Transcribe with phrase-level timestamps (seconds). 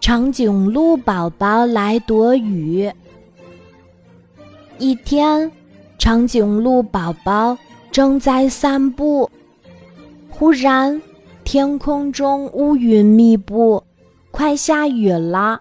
[0.00, 2.90] 长颈鹿宝宝来躲雨。
[4.78, 5.50] 一天，
[5.98, 7.56] 长颈鹿宝宝
[7.90, 9.30] 正在散步，
[10.30, 11.00] 忽然
[11.44, 13.82] 天空中乌云密布，
[14.30, 15.60] 快下雨了。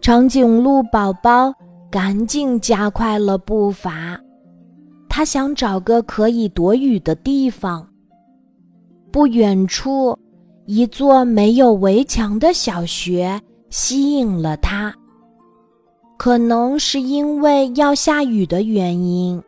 [0.00, 1.52] 长颈鹿宝宝
[1.90, 4.20] 赶紧加快了步伐，
[5.08, 7.88] 他想找个可以躲雨的地方。
[9.10, 10.18] 不远处。
[10.66, 13.38] 一座没有围墙的小学
[13.68, 14.94] 吸引了他，
[16.16, 19.42] 可能是因为要下雨的原因，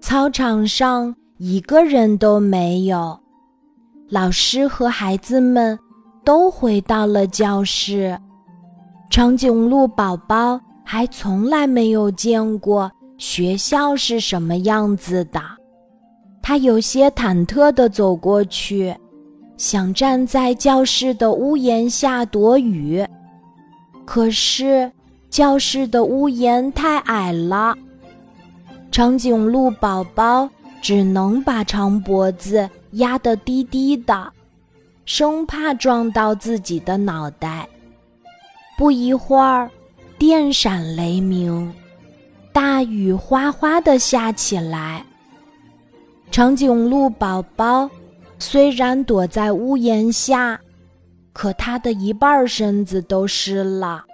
[0.00, 3.16] 操场上一个人都没有，
[4.08, 5.78] 老师和孩子们
[6.24, 8.18] 都回到了教室。
[9.08, 15.40] 长颈鹿宝宝还从来没有见过学校是什么样子的，
[16.42, 18.92] 他有些忐忑地走过去。
[19.56, 23.06] 想站在教室的屋檐下躲雨，
[24.04, 24.90] 可是
[25.30, 27.74] 教室的屋檐太矮了，
[28.90, 30.48] 长颈鹿宝宝
[30.82, 34.32] 只能把长脖子压得低低的，
[35.04, 37.68] 生怕撞到自己的脑袋。
[38.76, 39.70] 不一会儿，
[40.18, 41.72] 电闪雷鸣，
[42.52, 45.04] 大雨哗哗地下起来。
[46.32, 47.88] 长颈鹿宝宝。
[48.38, 50.60] 虽然躲在屋檐下，
[51.32, 54.04] 可他的一半身子都湿了。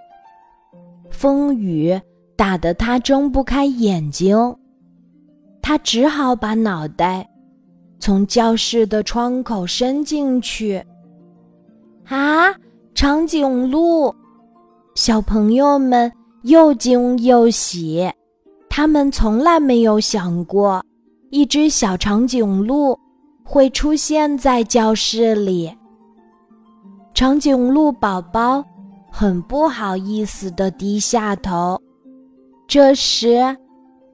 [1.09, 1.99] 风雨
[2.35, 4.55] 打得他睁不开眼睛，
[5.61, 7.29] 他只好把脑袋
[7.99, 10.83] 从教室的窗口伸进去。
[12.07, 12.53] 啊，
[12.93, 14.13] 长颈鹿！
[14.95, 16.11] 小朋友们
[16.43, 18.09] 又惊又喜，
[18.69, 20.83] 他们从来没有想过
[21.29, 22.97] 一只小长颈鹿。
[23.51, 25.69] 会出现在教室里。
[27.13, 28.63] 长颈鹿宝宝
[29.11, 31.77] 很不好意思地低下头。
[32.65, 33.53] 这时，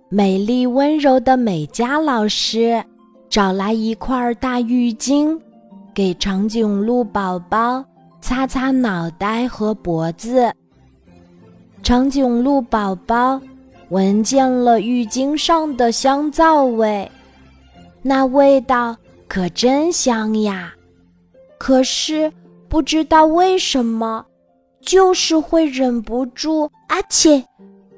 [0.10, 2.84] 美丽温柔的美嘉老师
[3.30, 5.40] 找来一块大浴巾，
[5.94, 7.86] 给长颈鹿宝宝
[8.20, 10.52] 擦擦脑袋和脖子。
[11.84, 13.40] 长颈鹿宝宝
[13.90, 17.12] 闻见了浴巾上的香皂味，
[18.02, 18.98] 那味道。
[19.28, 20.74] 可真香呀！
[21.58, 22.32] 可是
[22.70, 24.26] 不知道为什么，
[24.82, 27.44] 就是会忍不住阿切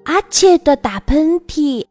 [0.06, 1.85] 阿切的打喷嚏。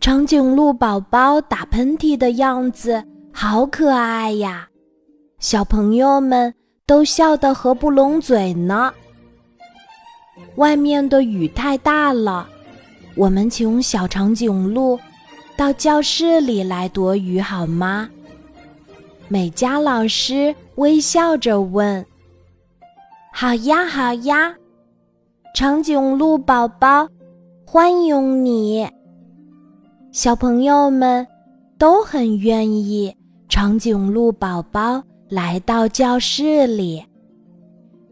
[0.00, 4.68] 长颈鹿宝宝打喷嚏的样子好可爱呀，
[5.38, 6.52] 小朋友们
[6.86, 8.92] 都笑得合不拢嘴呢。
[10.56, 12.48] 外面的雨太大了，
[13.14, 14.98] 我们请小长颈鹿
[15.56, 18.08] 到教室里来躲雨好吗？
[19.32, 22.04] 美嘉老师微笑着问
[23.32, 24.54] ：“好呀，好呀，
[25.54, 27.08] 长颈鹿宝宝，
[27.64, 28.86] 欢迎你！”
[30.12, 31.26] 小朋友们
[31.78, 33.16] 都很愿意
[33.48, 37.02] 长颈鹿宝宝来到教室里。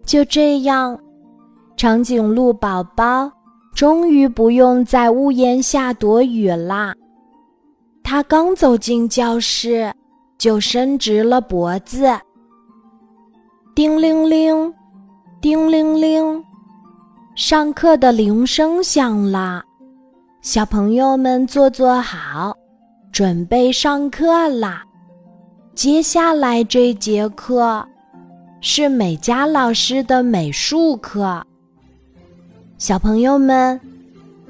[0.07, 0.99] 就这样，
[1.77, 3.31] 长颈鹿宝宝
[3.75, 6.95] 终于不用在屋檐下躲雨啦。
[8.03, 9.93] 他刚走进教室。
[10.41, 12.09] 就伸直了脖子。
[13.75, 14.75] 叮铃铃，
[15.39, 16.43] 叮铃铃，
[17.37, 19.63] 上课的铃声响了。
[20.41, 22.57] 小朋友们坐坐好，
[23.13, 24.83] 准备上课啦。
[25.75, 27.87] 接下来这节课
[28.63, 31.47] 是美嘉老师的美术课。
[32.79, 33.79] 小朋友们，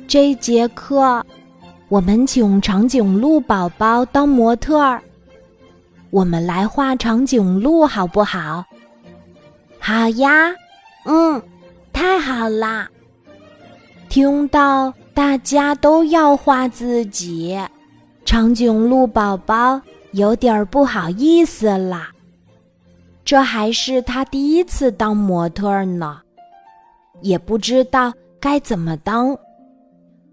[0.06, 1.26] 这节课
[1.88, 5.02] 我们请长颈鹿宝宝当模特儿。
[6.10, 8.64] 我们来画长颈鹿好不好？
[9.78, 10.54] 好呀，
[11.04, 11.42] 嗯，
[11.92, 12.88] 太好啦！
[14.08, 17.58] 听到大家都要画自己，
[18.24, 19.80] 长颈鹿宝宝
[20.12, 22.10] 有点不好意思啦。
[23.24, 26.20] 这还是他第一次当模特呢，
[27.20, 29.36] 也不知道该怎么当。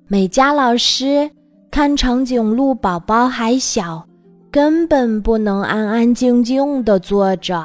[0.08, 1.30] 美嘉老师
[1.70, 4.04] 看长颈鹿宝宝还小。
[4.58, 7.64] 根本不能安安静静地坐着，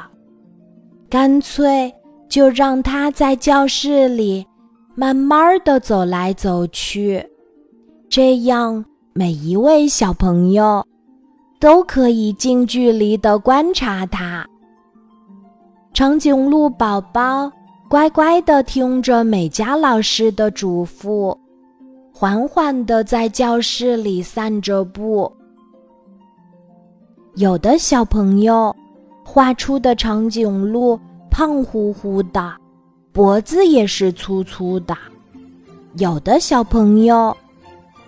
[1.09, 1.91] 干脆
[2.29, 4.45] 就让他在教室里
[4.93, 7.27] 慢慢地走来走去，
[8.07, 10.85] 这样每一位小朋友
[11.59, 14.47] 都可以近距离地观察他。
[15.95, 17.51] 长颈鹿宝宝
[17.89, 21.35] 乖乖地听着美嘉老师的嘱咐，
[22.13, 25.33] 缓缓地在教室里散着步。
[27.35, 28.75] 有的小朋友
[29.25, 30.99] 画出的长颈鹿
[31.31, 32.53] 胖乎乎的，
[33.11, 34.93] 脖子也是粗粗的；
[35.97, 37.35] 有的小朋友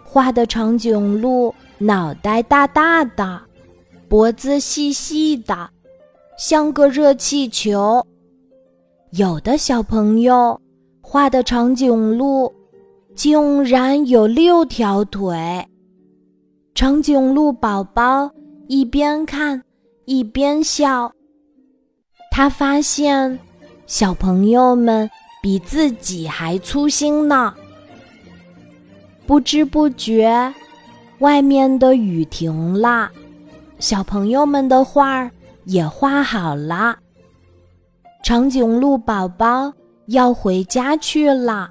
[0.03, 3.41] 画的长颈鹿脑袋大大的，
[4.07, 5.71] 脖子细细的，
[6.37, 8.05] 像个热气球；
[9.09, 10.61] 有的小朋友
[11.01, 12.53] 画的长颈鹿
[13.15, 15.67] 竟然有六条腿。
[16.75, 18.29] 长颈鹿宝宝
[18.67, 19.61] 一边看
[20.05, 21.11] 一边笑，
[22.31, 23.37] 他发现
[23.85, 25.09] 小朋友们
[25.41, 27.53] 比自己还粗心呢。
[29.27, 30.53] 不知不觉，
[31.19, 33.09] 外面的雨停了，
[33.77, 35.29] 小朋友们的画
[35.65, 36.97] 也画好了。
[38.23, 39.71] 长颈鹿宝宝
[40.07, 41.69] 要回家去了。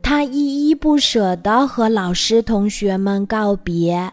[0.00, 4.10] 他依依不舍地和老师、同学们告别。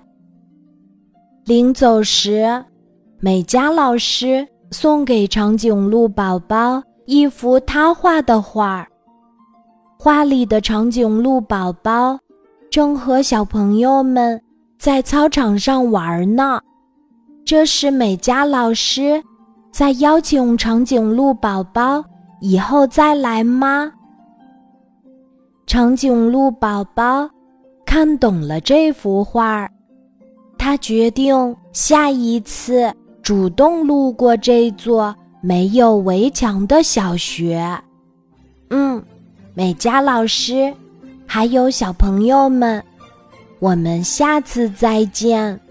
[1.45, 2.65] 临走时，
[3.19, 8.87] 美嘉老师送给长颈鹿宝宝一幅他画的画儿。
[9.99, 12.17] 画里的长颈鹿宝宝
[12.71, 14.41] 正和小朋友们
[14.79, 16.59] 在操场上玩呢。
[17.45, 19.21] 这是美嘉老师
[19.71, 22.03] 在邀请长颈鹿宝宝
[22.41, 23.91] 以后再来吗？
[25.67, 27.29] 长颈鹿宝宝
[27.85, 29.71] 看懂了这幅画儿，
[30.65, 32.91] 他决定下一次
[33.21, 37.63] 主动路过这座没有围墙的小学。
[38.71, 38.99] 嗯，
[39.53, 40.73] 美嘉老师，
[41.27, 42.83] 还有小朋友们，
[43.59, 45.61] 我们下次再见。